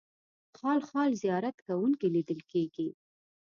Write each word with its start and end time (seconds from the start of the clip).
خال 0.57 0.79
خال 0.89 1.11
زیارت 1.23 1.57
کوونکي 1.65 2.07
لیدل 2.15 2.39
کېدل. 2.51 2.89